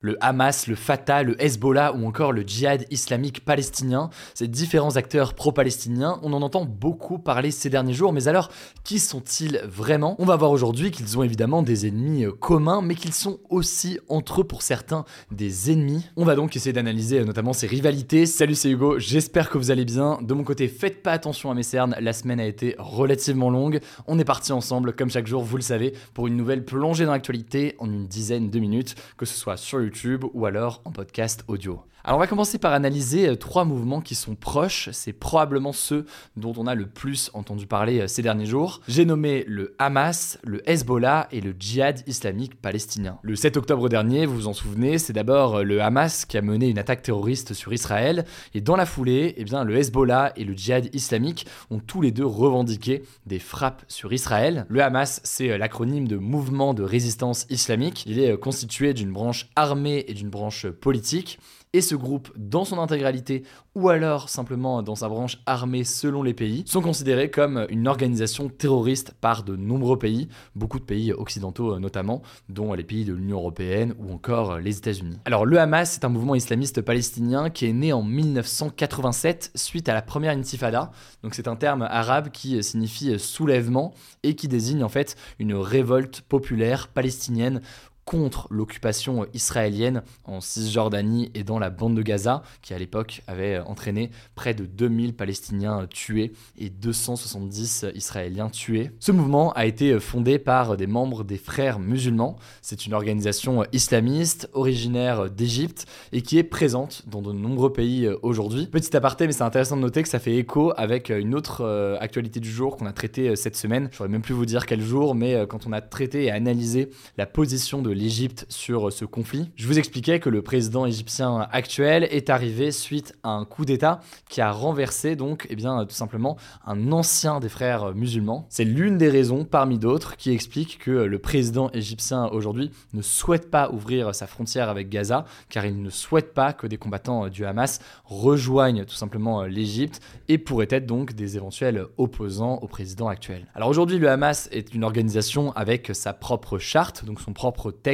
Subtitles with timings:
[0.00, 5.34] Le Hamas, le Fatah, le Hezbollah ou encore le djihad islamique palestinien, ces différents acteurs
[5.34, 8.48] pro-palestiniens, on en entend beaucoup parler ces derniers jours, mais alors
[8.84, 10.14] qui sont-ils vraiment?
[10.20, 13.98] On va voir aujourd'hui qu'ils ont évidemment des ennemis euh, communs, mais qu'ils sont aussi
[14.08, 16.06] entre eux pour certains des ennemis.
[16.16, 18.24] On va donc essayer d'analyser euh, notamment ces rivalités.
[18.24, 20.20] Salut c'est Hugo, j'espère que vous allez bien.
[20.22, 23.80] De mon côté, faites pas attention à mes cernes, la semaine a été relativement longue.
[24.06, 27.10] On est parti ensemble, comme chaque jour, vous le savez, pour une nouvelle plongée dans
[27.10, 29.87] l'actualité en une dizaine de minutes, que ce soit sur
[30.34, 31.82] Ou alors en podcast audio.
[32.08, 36.06] Alors on va commencer par analyser euh, trois mouvements qui sont proches, c'est probablement ceux
[36.38, 38.80] dont on a le plus entendu parler euh, ces derniers jours.
[38.88, 43.18] J'ai nommé le Hamas, le Hezbollah et le djihad islamique palestinien.
[43.20, 46.40] Le 7 octobre dernier, vous vous en souvenez, c'est d'abord euh, le Hamas qui a
[46.40, 50.44] mené une attaque terroriste sur Israël et dans la foulée, eh bien, le Hezbollah et
[50.44, 54.64] le djihad islamique ont tous les deux revendiqué des frappes sur Israël.
[54.70, 58.04] Le Hamas, c'est l'acronyme de Mouvement de résistance islamique.
[58.06, 61.38] Il est constitué d'une branche armée et d'une branche politique
[61.72, 66.34] et ce groupe dans son intégralité ou alors simplement dans sa branche armée selon les
[66.34, 71.78] pays sont considérés comme une organisation terroriste par de nombreux pays, beaucoup de pays occidentaux
[71.78, 75.18] notamment, dont les pays de l'Union européenne ou encore les États-Unis.
[75.24, 79.94] Alors le Hamas c'est un mouvement islamiste palestinien qui est né en 1987 suite à
[79.94, 80.90] la première intifada.
[81.22, 83.92] Donc c'est un terme arabe qui signifie soulèvement
[84.22, 87.60] et qui désigne en fait une révolte populaire palestinienne
[88.08, 93.58] contre l'occupation israélienne en Cisjordanie et dans la bande de Gaza, qui à l'époque avait
[93.58, 98.92] entraîné près de 2000 Palestiniens tués et 270 Israéliens tués.
[98.98, 102.36] Ce mouvement a été fondé par des membres des Frères musulmans.
[102.62, 108.68] C'est une organisation islamiste originaire d'Égypte et qui est présente dans de nombreux pays aujourd'hui.
[108.68, 111.98] Petit aparté, mais c'est intéressant de noter que ça fait écho avec une autre euh,
[112.00, 113.90] actualité du jour qu'on a traitée cette semaine.
[113.92, 116.30] Je saurais même plus vous dire quel jour, mais euh, quand on a traité et
[116.30, 116.88] analysé
[117.18, 119.50] la position de l'Égypte sur ce conflit.
[119.56, 124.00] Je vous expliquais que le président égyptien actuel est arrivé suite à un coup d'État
[124.28, 128.46] qui a renversé donc eh bien, tout simplement un ancien des frères musulmans.
[128.50, 133.50] C'est l'une des raisons parmi d'autres qui explique que le président égyptien aujourd'hui ne souhaite
[133.50, 137.44] pas ouvrir sa frontière avec Gaza car il ne souhaite pas que des combattants du
[137.44, 143.46] Hamas rejoignent tout simplement l'Égypte et pourraient être donc des éventuels opposants au président actuel.
[143.54, 147.87] Alors aujourd'hui le Hamas est une organisation avec sa propre charte, donc son propre texte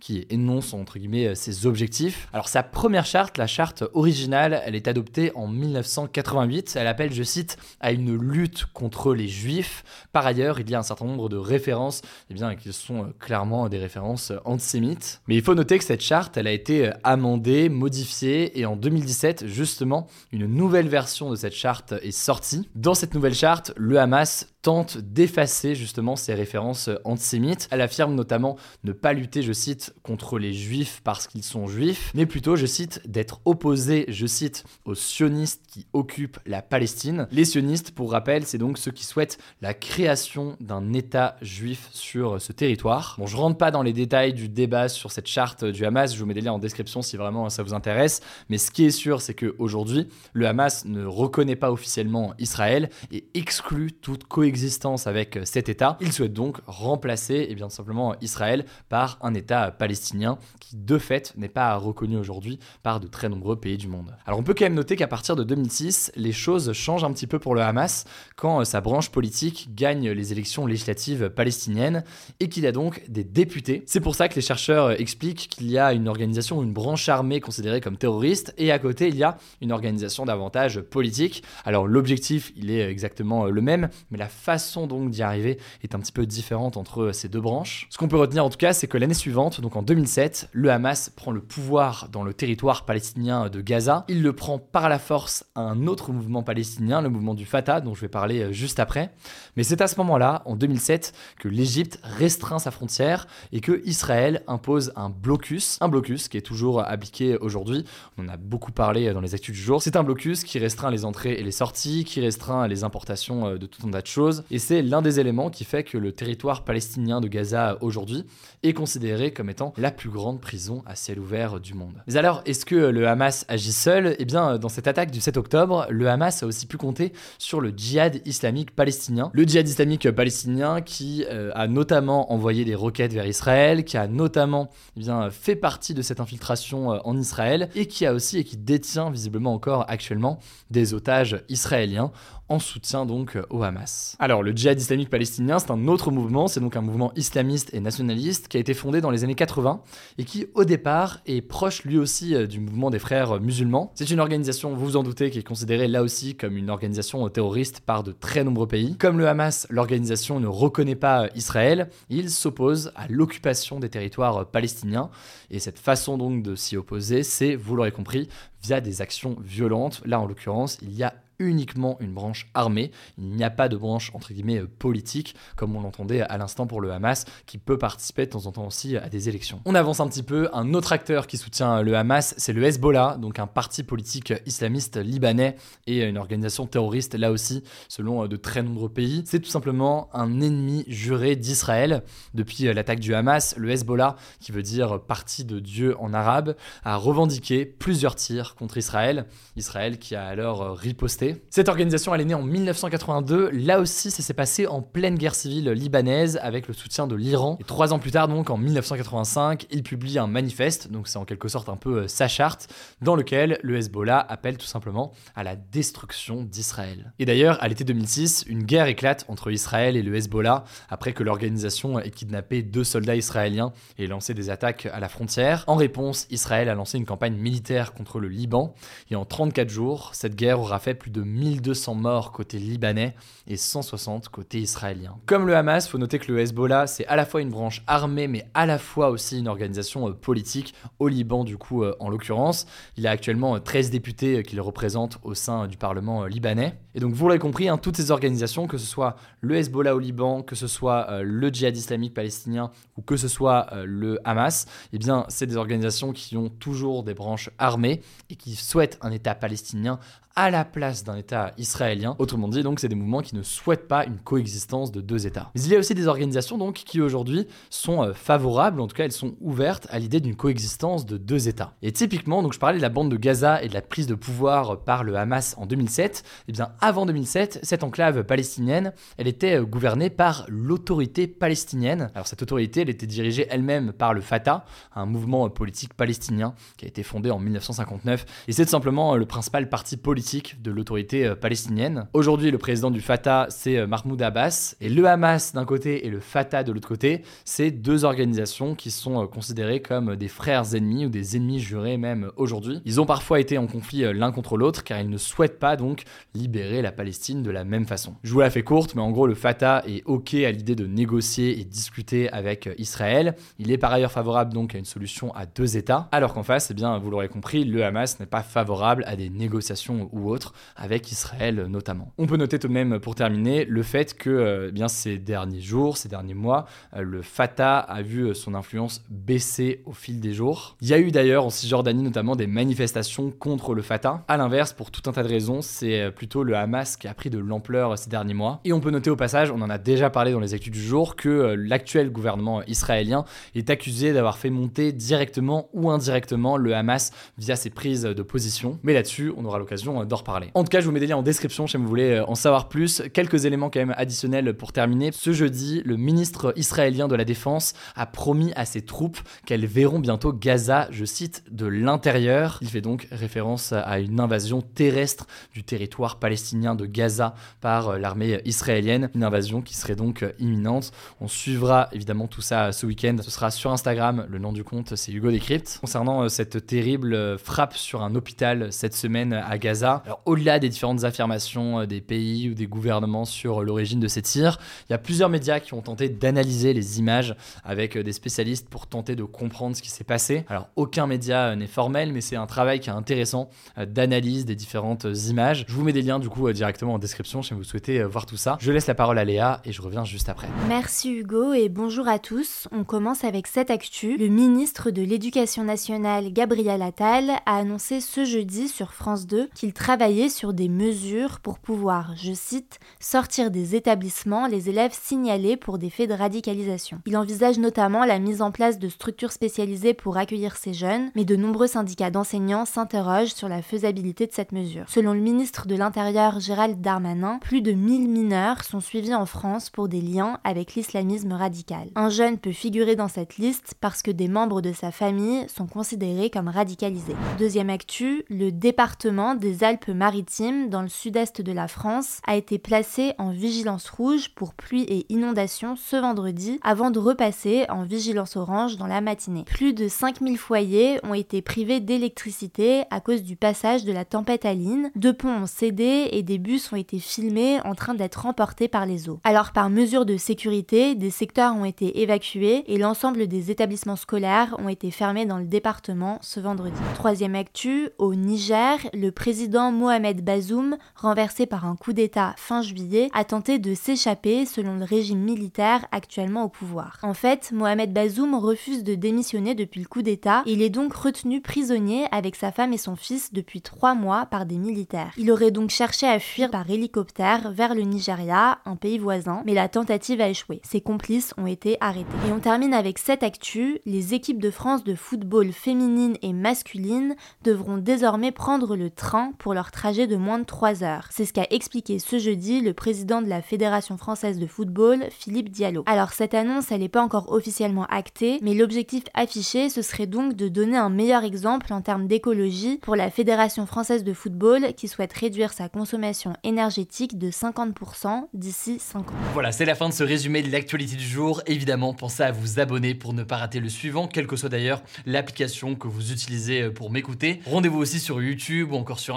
[0.00, 2.28] qui énonce entre guillemets ses objectifs.
[2.32, 6.76] Alors sa première charte, la charte originale, elle est adoptée en 1988.
[6.76, 9.84] Elle appelle, je cite, à une lutte contre les juifs.
[10.12, 13.68] Par ailleurs, il y a un certain nombre de références, eh bien, qui sont clairement
[13.68, 15.20] des références antisémites.
[15.28, 19.46] Mais il faut noter que cette charte, elle a été amendée, modifiée, et en 2017,
[19.46, 22.68] justement, une nouvelle version de cette charte est sortie.
[22.74, 27.68] Dans cette nouvelle charte, le Hamas tente d'effacer justement ces références antisémites.
[27.70, 32.10] Elle affirme notamment ne pas lutter, je cite, contre les juifs parce qu'ils sont juifs,
[32.16, 37.28] mais plutôt, je cite, d'être opposé, je cite, aux sionistes qui occupent la Palestine.
[37.30, 42.42] Les sionistes, pour rappel, c'est donc ceux qui souhaitent la création d'un État juif sur
[42.42, 43.14] ce territoire.
[43.20, 46.18] Bon, je rentre pas dans les détails du débat sur cette charte du Hamas, je
[46.18, 48.90] vous mets des liens en description si vraiment ça vous intéresse, mais ce qui est
[48.90, 55.06] sûr, c'est qu'aujourd'hui, le Hamas ne reconnaît pas officiellement Israël et exclut toute coexistence existence
[55.06, 55.98] avec cet État.
[56.00, 61.34] Il souhaite donc remplacer eh bien simplement Israël par un État palestinien qui de fait
[61.36, 64.16] n'est pas reconnu aujourd'hui par de très nombreux pays du monde.
[64.24, 67.26] Alors on peut quand même noter qu'à partir de 2006, les choses changent un petit
[67.26, 72.02] peu pour le Hamas quand sa branche politique gagne les élections législatives palestiniennes
[72.40, 73.82] et qu'il a donc des députés.
[73.84, 77.40] C'est pour ça que les chercheurs expliquent qu'il y a une organisation, une branche armée
[77.40, 81.42] considérée comme terroriste et à côté il y a une organisation davantage politique.
[81.66, 85.98] Alors l'objectif il est exactement le même, mais la façon donc d'y arriver est un
[85.98, 87.88] petit peu différente entre ces deux branches.
[87.90, 90.70] Ce qu'on peut retenir en tout cas, c'est que l'année suivante, donc en 2007, le
[90.70, 94.04] Hamas prend le pouvoir dans le territoire palestinien de Gaza.
[94.08, 97.80] Il le prend par la force à un autre mouvement palestinien, le mouvement du Fatah,
[97.80, 99.12] dont je vais parler euh, juste après.
[99.56, 104.44] Mais c'est à ce moment-là, en 2007, que l'Égypte restreint sa frontière et que Israël
[104.46, 107.84] impose un blocus, un blocus qui est toujours appliqué aujourd'hui.
[108.16, 109.82] On en a beaucoup parlé dans les actus du jour.
[109.82, 113.58] C'est un blocus qui restreint les entrées et les sorties, qui restreint les importations euh,
[113.58, 116.12] de tout un tas de choses et c'est l'un des éléments qui fait que le
[116.12, 118.24] territoire palestinien de Gaza aujourd'hui
[118.62, 122.02] est considéré comme étant la plus grande prison à ciel ouvert du monde.
[122.06, 124.16] Mais alors, est-ce que le Hamas agit seul?
[124.18, 127.60] Eh bien, dans cette attaque du 7 octobre, le Hamas a aussi pu compter sur
[127.60, 129.30] le djihad islamique palestinien.
[129.32, 134.08] Le djihad islamique palestinien qui euh, a notamment envoyé des roquettes vers Israël, qui a
[134.08, 138.44] notamment eh fait partie de cette infiltration euh, en Israël, et qui a aussi et
[138.44, 140.38] qui détient visiblement encore actuellement
[140.70, 142.10] des otages israéliens
[142.48, 144.16] en soutien donc au Hamas.
[144.18, 147.80] Alors le djihad islamique palestinien, c'est un autre mouvement, c'est donc un mouvement islamiste et
[147.80, 149.82] nationaliste qui a été fondé dans les années 80
[150.18, 153.92] et qui au départ est proche lui aussi euh, du mouvement des frères musulmans.
[153.94, 157.28] C'est une organisation, vous vous en doutez, qui est considérée là aussi comme une organisation
[157.28, 158.96] terroriste par de très nombreux pays.
[158.96, 165.10] Comme le Hamas, l'organisation ne reconnaît pas Israël, il s'oppose à l'occupation des territoires palestiniens
[165.50, 168.28] et cette façon donc de s'y opposer, c'est, vous l'aurez compris,
[168.62, 170.02] via des actions violentes.
[170.04, 172.90] Là en l'occurrence, il y a uniquement une branche armée.
[173.18, 176.66] Il n'y a pas de branche entre guillemets euh, politique, comme on l'entendait à l'instant
[176.66, 179.60] pour le Hamas, qui peut participer de temps en temps aussi à des élections.
[179.64, 180.48] On avance un petit peu.
[180.52, 184.96] Un autre acteur qui soutient le Hamas, c'est le Hezbollah, donc un parti politique islamiste
[184.96, 185.56] libanais
[185.86, 189.22] et une organisation terroriste là aussi, selon euh, de très nombreux pays.
[189.26, 192.02] C'est tout simplement un ennemi juré d'Israël.
[192.34, 196.56] Depuis euh, l'attaque du Hamas, le Hezbollah, qui veut dire parti de Dieu en arabe,
[196.84, 199.26] a revendiqué plusieurs tirs contre Israël.
[199.56, 203.50] Israël qui a alors riposté cette organisation, elle est née en 1982.
[203.50, 207.56] Là aussi, ça s'est passé en pleine guerre civile libanaise avec le soutien de l'Iran.
[207.60, 211.24] Et trois ans plus tard, donc en 1985, il publie un manifeste, donc c'est en
[211.24, 212.68] quelque sorte un peu euh, sa charte,
[213.00, 217.12] dans lequel le Hezbollah appelle tout simplement à la destruction d'Israël.
[217.18, 221.22] Et d'ailleurs, à l'été 2006, une guerre éclate entre Israël et le Hezbollah après que
[221.22, 225.64] l'organisation ait kidnappé deux soldats israéliens et lancé des attaques à la frontière.
[225.66, 228.74] En réponse, Israël a lancé une campagne militaire contre le Liban
[229.10, 233.14] et en 34 jours, cette guerre aura fait plus de de 1200 morts côté libanais
[233.46, 235.16] et 160 côté israélien.
[235.24, 238.28] Comme le Hamas, faut noter que le Hezbollah, c'est à la fois une branche armée,
[238.28, 242.10] mais à la fois aussi une organisation euh, politique au Liban, du coup, euh, en
[242.10, 242.66] l'occurrence.
[242.98, 246.76] Il a actuellement 13 euh, députés qu'il représente au sein du Parlement libanais.
[246.94, 249.98] Et donc, vous l'avez compris, hein, toutes ces organisations, que ce soit le Hezbollah au
[249.98, 254.98] Liban, que ce soit le djihad islamique palestinien ou que ce soit le Hamas, eh
[254.98, 259.34] bien, c'est des organisations qui ont toujours des branches armées et qui souhaitent un État
[259.34, 259.98] palestinien
[260.36, 262.14] à la place d'un État israélien.
[262.18, 265.50] Autrement dit, donc, c'est des mouvements qui ne souhaitent pas une coexistence de deux États.
[265.54, 268.94] Mais il y a aussi des organisations donc qui aujourd'hui sont euh, favorables, en tout
[268.94, 271.72] cas elles sont ouvertes à l'idée d'une coexistence de deux États.
[271.80, 274.14] Et typiquement, donc je parlais de la bande de Gaza et de la prise de
[274.14, 276.18] pouvoir par le Hamas en 2007.
[276.18, 282.10] Et eh bien avant 2007, cette enclave palestinienne, elle était euh, gouvernée par l'autorité palestinienne.
[282.14, 286.84] Alors cette autorité, elle était dirigée elle-même par le Fatah, un mouvement politique palestinien qui
[286.84, 288.26] a été fondé en 1959.
[288.48, 292.08] Et c'est simplement euh, le principal parti politique de l'autorité euh, palestinienne.
[292.12, 296.10] Aujourd'hui, le président du Fatah, c'est euh, Mahmoud Abbas, et le Hamas d'un côté et
[296.10, 300.74] le Fatah de l'autre côté, c'est deux organisations qui sont euh, considérées comme des frères
[300.74, 302.82] ennemis ou des ennemis jurés même aujourd'hui.
[302.84, 306.02] Ils ont parfois été en conflit l'un contre l'autre car ils ne souhaitent pas donc
[306.34, 308.16] libérer la Palestine de la même façon.
[308.24, 310.86] Je vous la fais courte, mais en gros, le Fatah est OK à l'idée de
[310.86, 313.36] négocier et discuter avec Israël.
[313.60, 316.72] Il est par ailleurs favorable donc à une solution à deux États, alors qu'en face,
[316.72, 320.52] eh bien, vous l'aurez compris, le Hamas n'est pas favorable à des négociations ou autres,
[320.76, 322.12] avec Israël notamment.
[322.18, 325.18] On peut noter tout de même pour terminer le fait que euh, eh bien ces
[325.18, 329.92] derniers jours, ces derniers mois, euh, le Fatah a vu euh, son influence baisser au
[329.92, 330.76] fil des jours.
[330.80, 334.24] Il y a eu d'ailleurs en Cisjordanie notamment des manifestations contre le Fatah.
[334.28, 337.30] A l'inverse, pour tout un tas de raisons, c'est plutôt le Hamas qui a pris
[337.30, 338.60] de l'ampleur ces derniers mois.
[338.64, 340.80] Et on peut noter au passage, on en a déjà parlé dans les actus du
[340.80, 347.12] jour, que l'actuel gouvernement israélien est accusé d'avoir fait monter directement ou indirectement le Hamas
[347.38, 348.78] via ses prises de position.
[348.82, 350.50] Mais là-dessus, on aura l'occasion d'en reparler.
[350.54, 352.34] En tout cas, je vous mets des liens en description si vous voulez euh, en
[352.34, 353.02] savoir plus.
[353.12, 355.10] Quelques éléments quand même additionnels pour terminer.
[355.12, 359.98] Ce jeudi, le ministre israélien de la Défense a promis à ses troupes qu'elles verront
[359.98, 362.58] bientôt Gaza, je cite, de l'intérieur.
[362.62, 367.98] Il fait donc référence à une invasion terrestre du territoire palestinien de Gaza par euh,
[367.98, 369.10] l'armée israélienne.
[369.14, 370.92] Une invasion qui serait donc euh, imminente.
[371.20, 373.16] On suivra évidemment tout ça ce week-end.
[373.22, 374.26] Ce sera sur Instagram.
[374.28, 375.78] Le nom du compte, c'est Hugo Décrypte.
[375.80, 381.04] Concernant cette terrible frappe sur un hôpital cette semaine à Gaza, alors, au-delà des différentes
[381.04, 384.98] affirmations euh, des pays ou des gouvernements sur l'origine de ces tirs, il y a
[384.98, 387.34] plusieurs médias qui ont tenté d'analyser les images
[387.64, 390.44] avec euh, des spécialistes pour tenter de comprendre ce qui s'est passé.
[390.48, 394.54] Alors, aucun média euh, n'est formel, mais c'est un travail qui est intéressant d'analyse des
[394.54, 395.64] différentes images.
[395.68, 398.36] Je vous mets des liens du coup directement en description si vous souhaitez voir tout
[398.36, 398.56] ça.
[398.60, 400.48] Je laisse la parole à Léa et je reviens juste après.
[400.68, 402.68] Merci Hugo et bonjour à tous.
[402.72, 404.16] On commence avec cette actu.
[404.16, 409.72] Le ministre de l'Éducation nationale, Gabriel Attal, a annoncé ce jeudi sur France 2 qu'il
[409.76, 415.78] travailler sur des mesures pour pouvoir, je cite, sortir des établissements les élèves signalés pour
[415.78, 417.00] des faits de radicalisation.
[417.06, 421.24] Il envisage notamment la mise en place de structures spécialisées pour accueillir ces jeunes, mais
[421.24, 424.84] de nombreux syndicats d'enseignants s'interrogent sur la faisabilité de cette mesure.
[424.88, 429.70] Selon le ministre de l'Intérieur Gérald Darmanin, plus de 1000 mineurs sont suivis en France
[429.70, 431.88] pour des liens avec l'islamisme radical.
[431.94, 435.66] Un jeune peut figurer dans cette liste parce que des membres de sa famille sont
[435.66, 437.16] considérés comme radicalisés.
[437.38, 443.14] Deuxième actu, le département des Alpes-Maritimes dans le sud-est de la France a été placé
[443.18, 448.76] en vigilance rouge pour pluie et inondations ce vendredi avant de repasser en vigilance orange
[448.76, 449.42] dans la matinée.
[449.44, 454.44] Plus de 5000 foyers ont été privés d'électricité à cause du passage de la tempête
[454.44, 454.92] Aline.
[454.94, 458.86] Deux ponts ont cédé et des bus ont été filmés en train d'être emportés par
[458.86, 459.18] les eaux.
[459.24, 464.54] Alors par mesure de sécurité, des secteurs ont été évacués et l'ensemble des établissements scolaires
[464.60, 466.78] ont été fermés dans le département ce vendredi.
[466.94, 473.10] Troisième actu, au Niger, le président Mohamed Bazoum, renversé par un coup d'État fin juillet,
[473.14, 476.98] a tenté de s'échapper selon le régime militaire actuellement au pouvoir.
[477.02, 481.40] En fait, Mohamed Bazoum refuse de démissionner depuis le coup d'État il est donc retenu
[481.40, 485.12] prisonnier avec sa femme et son fils depuis trois mois par des militaires.
[485.16, 489.54] Il aurait donc cherché à fuir par hélicoptère vers le Nigeria, un pays voisin, mais
[489.54, 490.60] la tentative a échoué.
[490.62, 492.06] Ses complices ont été arrêtés.
[492.28, 497.16] Et on termine avec cette actu, les équipes de France de football féminine et masculine
[497.42, 501.08] devront désormais prendre le train pour leur trajet de moins de 3 heures.
[501.10, 505.50] C'est ce qu'a expliqué ce jeudi le président de la Fédération française de football, Philippe
[505.50, 505.82] Diallo.
[505.86, 510.34] Alors cette annonce, elle n'est pas encore officiellement actée, mais l'objectif affiché, ce serait donc
[510.34, 514.88] de donner un meilleur exemple en termes d'écologie pour la Fédération française de football qui
[514.88, 519.14] souhaite réduire sa consommation énergétique de 50% d'ici 5 ans.
[519.32, 521.42] Voilà, c'est la fin de ce résumé de l'actualité du jour.
[521.46, 524.82] Évidemment, pensez à vous abonner pour ne pas rater le suivant, quelle que soit d'ailleurs
[525.04, 527.40] l'application que vous utilisez pour m'écouter.
[527.46, 529.16] Rendez-vous aussi sur YouTube ou encore sur